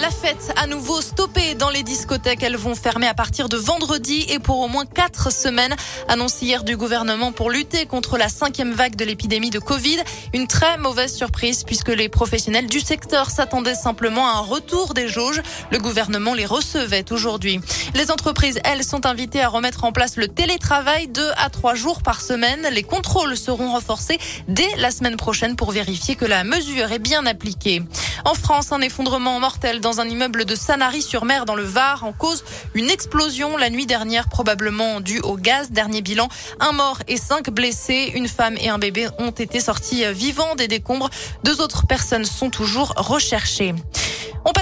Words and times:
La 0.00 0.10
fête 0.10 0.52
à 0.56 0.66
nouveau 0.66 1.00
stoppée 1.00 1.54
dans 1.54 1.70
les 1.70 1.82
discothèques. 1.82 2.42
Elles 2.42 2.56
vont 2.56 2.74
fermer 2.74 3.06
à 3.06 3.14
partir 3.14 3.48
de 3.48 3.56
vendredi 3.56 4.26
et 4.28 4.38
pour 4.38 4.60
au 4.60 4.68
moins 4.68 4.84
quatre 4.84 5.32
semaines. 5.32 5.74
Annonce 6.08 6.42
hier 6.42 6.64
du 6.64 6.76
gouvernement 6.76 7.32
pour 7.32 7.50
lutter 7.50 7.86
contre 7.86 8.18
la 8.18 8.28
cinquième 8.28 8.72
vague 8.72 8.94
de 8.94 9.06
l'épidémie 9.06 9.48
de 9.48 9.58
Covid. 9.58 9.96
Une 10.34 10.48
très 10.48 10.76
mauvaise 10.76 11.14
surprise 11.14 11.64
puisque 11.64 11.88
les 11.88 12.10
professionnels 12.10 12.66
du 12.66 12.80
secteur 12.80 13.30
s'attendaient 13.30 13.74
simplement 13.74 14.28
à 14.28 14.36
un 14.36 14.40
retour 14.40 14.92
des 14.92 15.08
jauges. 15.08 15.40
Le 15.72 15.78
gouvernement 15.78 16.34
les 16.34 16.46
recevait 16.46 17.10
aujourd'hui. 17.10 17.60
Les 17.94 18.10
entreprises, 18.10 18.60
elles, 18.64 18.84
sont 18.84 19.06
invitées 19.06 19.40
à 19.40 19.48
remettre 19.48 19.84
en 19.84 19.92
place 19.92 20.16
le 20.16 20.28
télétravail 20.28 21.08
deux 21.08 21.30
à 21.38 21.48
trois 21.48 21.74
jours 21.74 22.02
par 22.02 22.20
semaine. 22.20 22.68
Les 22.70 22.82
contrôles 22.82 23.36
seront 23.36 23.72
renforcés 23.72 24.18
dès 24.46 24.76
la 24.76 24.90
semaine 24.90 25.16
prochaine 25.16 25.56
pour 25.56 25.70
vérifier 25.70 26.16
que 26.16 26.26
la 26.26 26.44
mesure 26.44 26.92
est 26.92 26.98
bien 26.98 27.24
appliquée. 27.24 27.82
En 28.26 28.34
France, 28.34 28.72
un 28.72 28.80
effondrement 28.80 29.38
mortel 29.38 29.80
dans 29.80 30.00
un 30.00 30.08
immeuble 30.08 30.46
de 30.46 30.56
Sanary-sur-Mer 30.56 31.44
dans 31.44 31.54
le 31.54 31.62
Var 31.62 32.02
en 32.02 32.12
cause 32.12 32.42
une 32.74 32.90
explosion 32.90 33.56
la 33.56 33.70
nuit 33.70 33.86
dernière 33.86 34.28
probablement 34.28 35.00
due 35.00 35.20
au 35.20 35.36
gaz. 35.36 35.70
Dernier 35.70 36.02
bilan, 36.02 36.26
un 36.58 36.72
mort 36.72 36.98
et 37.06 37.18
cinq 37.18 37.50
blessés. 37.50 38.10
Une 38.16 38.26
femme 38.26 38.56
et 38.60 38.68
un 38.68 38.78
bébé 38.78 39.06
ont 39.20 39.30
été 39.30 39.60
sortis 39.60 40.04
vivants 40.12 40.56
des 40.56 40.66
décombres. 40.66 41.08
Deux 41.44 41.60
autres 41.60 41.86
personnes 41.86 42.24
sont 42.24 42.50
toujours 42.50 42.94
recherchées. 42.96 43.76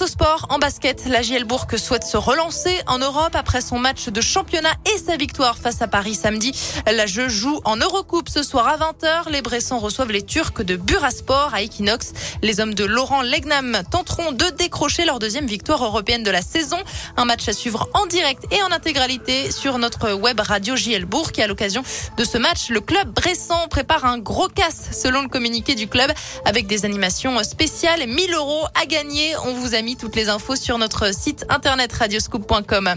Au 0.00 0.06
sport. 0.06 0.46
En 0.50 0.58
basket, 0.58 1.06
la 1.06 1.22
JL 1.22 1.44
Bourg 1.44 1.66
souhaite 1.76 2.04
se 2.04 2.16
relancer 2.16 2.74
en 2.86 2.98
Europe 2.98 3.34
après 3.34 3.60
son 3.60 3.78
match 3.78 4.08
de 4.08 4.20
championnat 4.20 4.72
et 4.84 4.98
sa 4.98 5.16
victoire 5.16 5.58
face 5.58 5.80
à 5.80 5.88
Paris 5.88 6.14
samedi. 6.14 6.52
La 6.86 7.06
jeu 7.06 7.28
joue 7.28 7.60
en 7.64 7.76
Eurocoupe 7.76 8.28
ce 8.28 8.42
soir 8.42 8.66
à 8.68 8.76
20h. 8.76 9.30
Les 9.30 9.42
Bressans 9.42 9.78
reçoivent 9.78 10.10
les 10.10 10.22
Turcs 10.22 10.62
de 10.62 10.76
Burasport 10.76 11.54
à 11.54 11.62
Equinox. 11.62 12.12
Les 12.42 12.60
hommes 12.60 12.74
de 12.74 12.84
Laurent 12.84 13.22
Legnam 13.22 13.82
tenteront 13.90 14.32
de 14.32 14.46
décrocher 14.56 15.04
leur 15.04 15.18
deuxième 15.18 15.46
victoire 15.46 15.84
européenne 15.84 16.22
de 16.22 16.30
la 16.30 16.42
saison. 16.42 16.78
Un 17.16 17.24
match 17.24 17.48
à 17.48 17.52
suivre 17.52 17.88
en 17.94 18.06
direct 18.06 18.44
et 18.50 18.62
en 18.62 18.72
intégralité 18.72 19.50
sur 19.52 19.78
notre 19.78 20.12
web 20.12 20.40
radio 20.40 20.76
JL 20.76 21.04
Bourg. 21.04 21.30
Et 21.36 21.42
à 21.42 21.46
l'occasion 21.46 21.82
de 22.16 22.24
ce 22.24 22.38
match, 22.38 22.70
le 22.70 22.80
club 22.80 23.12
Bressan 23.12 23.68
prépare 23.68 24.04
un 24.04 24.18
gros 24.18 24.48
casse 24.48 24.90
selon 24.92 25.22
le 25.22 25.28
communiqué 25.28 25.74
du 25.74 25.86
club 25.86 26.10
avec 26.44 26.66
des 26.66 26.84
animations 26.84 27.42
spéciales. 27.44 28.06
1000 28.06 28.34
euros 28.34 28.66
à 28.74 28.86
gagner. 28.86 29.34
On 29.44 29.54
vous 29.54 29.74
a 29.74 29.82
toutes 29.94 30.16
les 30.16 30.28
infos 30.28 30.56
sur 30.56 30.78
notre 30.78 31.14
site 31.14 31.44
internet 31.48 31.92
radioscoop.com. 31.92 32.94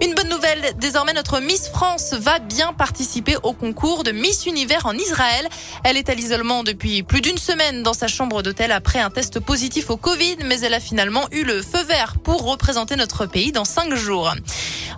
Une 0.00 0.14
bonne 0.14 0.28
nouvelle, 0.28 0.74
désormais 0.78 1.14
notre 1.14 1.40
Miss 1.40 1.68
France 1.68 2.14
va 2.14 2.38
bien 2.38 2.72
participer 2.72 3.34
au 3.42 3.52
concours 3.52 4.04
de 4.04 4.12
Miss 4.12 4.46
Univers 4.46 4.86
en 4.86 4.92
Israël. 4.92 5.48
Elle 5.82 5.96
est 5.96 6.08
à 6.08 6.14
l'isolement 6.14 6.62
depuis 6.62 7.02
plus 7.02 7.20
d'une 7.20 7.38
semaine 7.38 7.82
dans 7.82 7.94
sa 7.94 8.06
chambre 8.06 8.42
d'hôtel 8.42 8.70
après 8.70 9.00
un 9.00 9.10
test 9.10 9.40
positif 9.40 9.90
au 9.90 9.96
Covid, 9.96 10.36
mais 10.44 10.60
elle 10.60 10.74
a 10.74 10.80
finalement 10.80 11.26
eu 11.32 11.42
le 11.42 11.62
feu 11.62 11.82
vert 11.82 12.14
pour 12.22 12.44
représenter 12.44 12.94
notre 12.94 13.26
pays 13.26 13.50
dans 13.50 13.64
cinq 13.64 13.94
jours. 13.94 14.32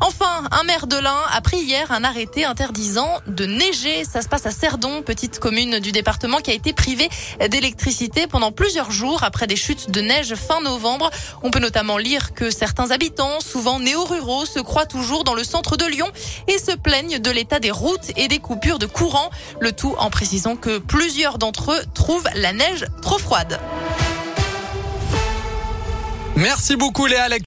Enfin, 0.02 0.44
un 0.50 0.62
maire 0.62 0.86
de 0.86 0.96
l'Ain 0.96 1.22
a 1.30 1.40
pris 1.42 1.58
hier 1.58 1.92
un 1.92 2.04
arrêté 2.04 2.46
interdisant 2.46 3.20
de 3.26 3.44
neiger. 3.44 4.04
Ça 4.04 4.22
se 4.22 4.28
passe 4.28 4.46
à 4.46 4.50
Cerdon, 4.50 5.02
petite 5.02 5.38
commune 5.38 5.78
du 5.78 5.92
département 5.92 6.38
qui 6.38 6.50
a 6.50 6.54
été 6.54 6.72
privée 6.72 7.08
d'électricité 7.50 8.26
pendant 8.26 8.50
plusieurs 8.50 8.90
jours 8.90 9.24
après 9.24 9.46
des 9.46 9.56
chutes 9.56 9.90
de 9.90 10.00
neige 10.00 10.34
fin 10.36 10.62
novembre. 10.62 11.10
On 11.42 11.50
peut 11.50 11.58
notamment 11.58 11.98
lire 11.98 12.32
que 12.32 12.50
certains 12.50 12.92
habitants, 12.92 13.40
souvent 13.40 13.78
néo-ruraux, 13.78 14.46
se 14.46 14.60
croient 14.60 14.86
toujours 14.86 15.22
dans 15.22 15.34
le 15.34 15.44
centre 15.44 15.76
de 15.76 15.84
Lyon 15.84 16.10
et 16.48 16.56
se 16.56 16.74
plaignent 16.74 17.18
de 17.18 17.30
l'état 17.30 17.60
des 17.60 17.70
routes 17.70 18.10
et 18.16 18.28
des 18.28 18.38
coupures 18.38 18.78
de 18.78 18.86
courant. 18.86 19.28
Le 19.60 19.72
tout 19.72 19.94
en 19.98 20.08
précisant 20.08 20.56
que 20.56 20.78
plusieurs 20.78 21.36
d'entre 21.36 21.72
eux 21.72 21.84
trouvent 21.92 22.28
la 22.34 22.54
neige 22.54 22.86
trop 23.02 23.18
froide. 23.18 23.60
Merci 26.36 26.76
beaucoup 26.76 27.04
Léa. 27.04 27.28